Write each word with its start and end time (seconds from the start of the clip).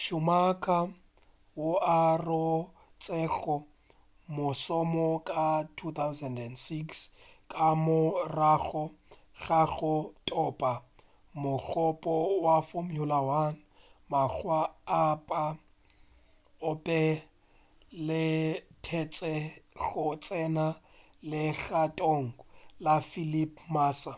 schumacher 0.00 0.84
wo 1.58 1.70
a 1.98 2.02
rotšego 2.26 3.56
mošomo 4.36 5.08
ka 5.28 5.46
2006 5.76 6.98
ka 7.52 7.66
morago 7.84 8.84
ga 9.42 9.62
go 9.74 9.94
thopa 10.28 10.72
mogopo 11.42 12.14
wa 12.44 12.56
formula 12.68 13.18
1 13.48 14.10
makga 14.12 14.60
a 15.02 15.04
pa 15.28 15.44
o 16.68 16.70
be 16.84 17.00
a 17.20 17.22
letešwe 18.06 19.32
go 19.84 20.06
tsena 20.24 20.66
legatong 21.30 22.26
la 22.84 22.94
felipe 23.10 23.60
massa 23.74 24.12